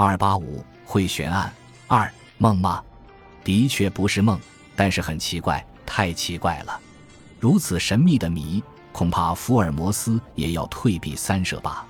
[0.00, 1.52] 二八五会悬案
[1.88, 2.80] 二梦吗？
[3.42, 4.38] 的确不是梦，
[4.76, 6.80] 但是很奇怪，太奇怪了。
[7.40, 11.84] 如此神秘的谜，恐怕福尔摩斯也要退避三舍吧。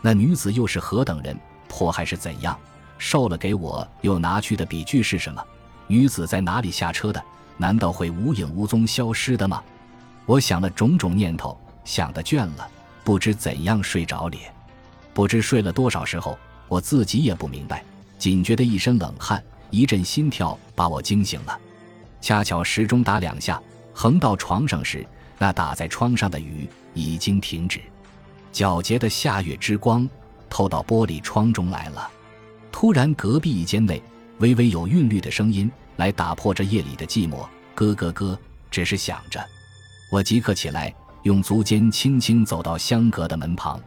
[0.00, 1.38] 那女子又是何等人？
[1.68, 2.58] 迫害是怎样？
[2.96, 5.44] 受了给我又拿去的笔具是什么？
[5.86, 7.22] 女子在哪里下车的？
[7.58, 9.62] 难道会无影无踪消失的吗？
[10.24, 12.66] 我想了种种念头，想得倦了，
[13.04, 14.38] 不知怎样睡着了。
[15.12, 16.38] 不知睡了多少时候，
[16.72, 17.84] 我自己也不明白，
[18.18, 21.60] 仅觉得一身冷汗，一阵心跳把我惊醒了。
[22.18, 23.60] 恰巧时钟打两下，
[23.92, 25.06] 横到床上时，
[25.38, 27.78] 那打在窗上的雨已经停止。
[28.54, 30.08] 皎洁的夏月之光
[30.48, 32.10] 透到玻璃窗中来了。
[32.70, 34.02] 突然，隔壁一间内
[34.38, 38.38] 微微有韵律的声音来打破这夜里的寂寞，咯咯咯，
[38.70, 39.38] 只是响着。
[40.10, 40.90] 我即刻起来，
[41.24, 43.78] 用足尖轻轻走到相隔的门旁。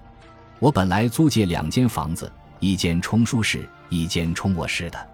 [0.60, 5.10] 我本来租借两间房子，一间冲书室，一间冲卧室的。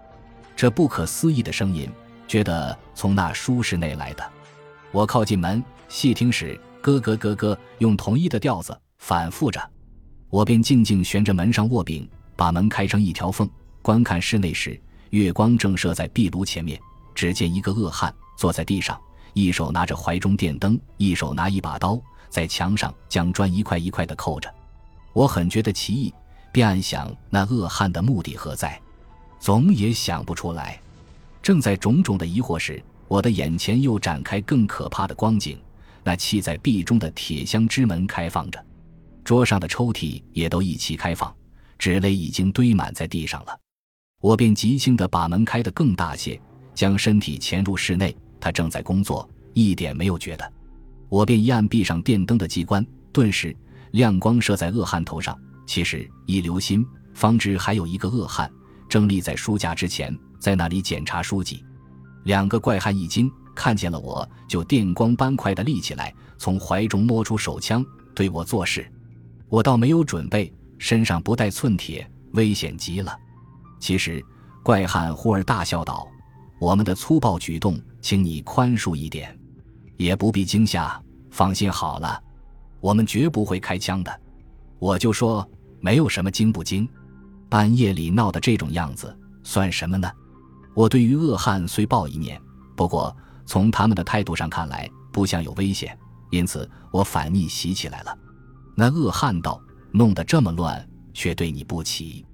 [0.54, 1.90] 这不可思议的声音，
[2.28, 4.24] 觉得从那书室内来的。
[4.90, 9.60] 我靠近门细听时，咯咯咯咯，用同一的调子反复着。
[10.30, 13.48] 我便静静悬着门上握柄，把门开成一条缝。
[13.82, 14.80] 观看室内时，
[15.10, 16.80] 月光正射在壁炉前面。
[17.14, 18.98] 只见一个恶汉坐在地上，
[19.34, 24.52] 一手拿着怀中电灯，一手拿一把刀，在墙上将砖一块一块的扣着。
[25.12, 26.14] 我很觉得奇异，
[26.52, 28.78] 便暗想那恶汉的目的何在，
[29.40, 30.78] 总也想不出来。
[31.42, 35.58] 正在种种的疑惑时，我的眼前又展开更可怕的光景：
[36.04, 38.64] 那砌在壁中的铁箱之门开放着，
[39.24, 41.34] 桌上的抽屉也都一齐开放，
[41.78, 43.58] 纸类已经堆满在地上了。
[44.20, 46.40] 我便极轻地把门开得更大些，
[46.74, 48.14] 将身体潜入室内。
[48.38, 50.52] 他正在工作，一点没有觉得。
[51.08, 53.56] 我便一按闭上电灯的机关，顿时
[53.92, 55.38] 亮光射在恶汉头上。
[55.72, 58.52] 其实一留心，方知还有一个恶汉
[58.90, 61.64] 正立在书架之前，在那里检查书籍。
[62.24, 67.82] 两个怪汉一惊，看见了我就电光般快地立起来，从怀中摸出手枪
[68.14, 68.86] 对我做事。
[69.48, 73.16] 我倒没有准备，身上不带寸铁，危险极了。
[73.80, 74.22] 其实，
[74.62, 76.06] 怪汉忽而大笑道
[76.60, 79.34] ：“我们的粗暴举动，请你宽恕一点，
[79.96, 81.02] 也不必惊吓。
[81.30, 82.22] 放心好了，
[82.78, 84.20] 我们绝不会开枪的。”
[84.78, 85.48] 我就说
[85.82, 86.88] ：“没有什么惊不惊，
[87.50, 90.10] 半夜里闹的这种样子，算什么呢？”
[90.74, 92.40] 我对于恶汉虽抱一念，
[92.74, 95.98] 不过从他们的态度上看来，不像有危险，
[96.30, 98.18] 因此我反逆袭起来了。
[98.74, 99.60] 那恶汉道
[99.92, 102.24] ：“弄得这么乱，却对你不起。”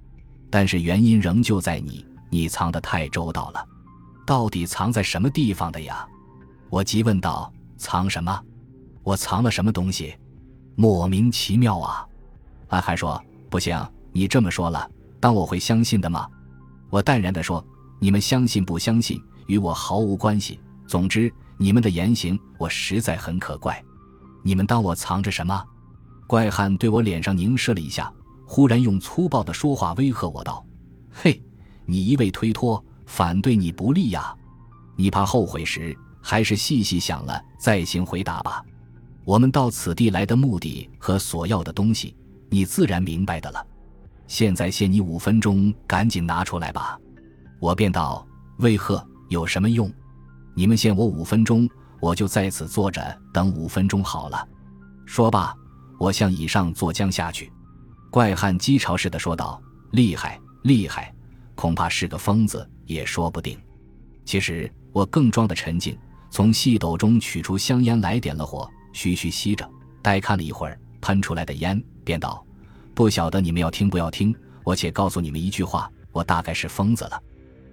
[0.49, 3.65] 但是原因仍旧在你，你藏得太周到了，
[4.25, 6.07] 到底藏在什么地方的呀？
[6.69, 8.41] 我急问道：“藏什么？
[9.03, 10.15] 我藏了什么东西？
[10.75, 12.07] 莫名其妙啊！”
[12.69, 13.77] 安还说：“不行，
[14.11, 14.89] 你这么说了，
[15.19, 16.27] 当我会相信的吗？”
[16.89, 17.65] 我淡然地说
[17.99, 20.59] ：“你们相信不相信，与我毫无关系。
[20.87, 23.83] 总之，你们的言行我实在很可怪。
[24.43, 25.63] 你们当我藏着什么？”
[26.27, 28.11] 怪汉对我脸上凝视了一下。
[28.45, 30.65] 忽然用粗暴的说话威吓我道
[31.13, 31.39] ：“嘿，
[31.85, 34.35] 你一味推脱，反对你不利呀！
[34.95, 38.63] 你怕后悔时，还是细细想了再行回答吧。
[39.23, 42.15] 我们到此地来的目的和所要的东西，
[42.49, 43.65] 你自然明白的了。
[44.27, 46.99] 现在限你五分钟，赶紧拿出来吧。”
[47.59, 48.25] 我便道
[48.59, 49.05] ：“为何？
[49.29, 49.91] 有什么用？
[50.55, 54.47] 你们限我五分钟，我就在此坐着等五分钟好了。”
[55.05, 55.55] 说罢，
[55.99, 57.51] 我向以上坐将下去。
[58.11, 59.61] 怪汉讥嘲似的说道
[59.91, 61.13] ：“厉害，厉害，
[61.55, 63.59] 恐怕是个疯子也说不定。”
[64.25, 65.97] 其实我更装的沉静，
[66.29, 69.69] 从细斗中取出香烟来，点了火，徐徐吸着，
[70.01, 72.43] 待看了一会儿，喷出来的烟，便道
[72.95, 74.35] ：“不晓得你们要听不要听？
[74.63, 77.21] 我且告诉你们一句话：我大概是疯子了，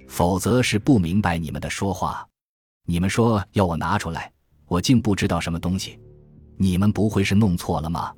[0.09, 2.29] 否则是不明白你们的说话。
[2.85, 4.31] 你们说要我拿出来，
[4.67, 5.99] 我竟不知道什么东西。
[6.59, 8.13] 你们不会是弄错了吗？”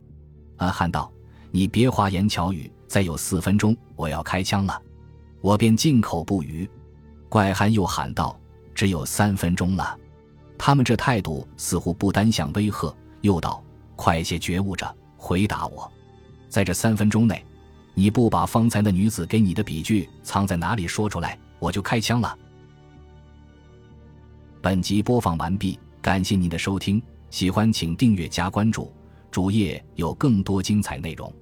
[0.58, 1.08] 安汉道。
[1.52, 4.82] 你别花言巧语，再有四分钟，我要开枪了。
[5.40, 6.68] 我便静口不语。
[7.28, 8.36] 怪汉又喊道
[8.74, 9.96] ：“只有三分钟了。”
[10.58, 13.62] 他们这态度似乎不单想威吓，又道
[13.94, 15.90] ：“快些觉悟着，回答我，
[16.48, 17.44] 在这三分钟内，
[17.94, 22.36] 你不把方才那女子给你的笔具藏在哪里说出来，我就开枪了。”
[24.60, 27.00] 本集播放完毕，感谢您的收听，
[27.30, 28.92] 喜欢请订阅加关注，
[29.30, 31.32] 主页有更多精彩内容。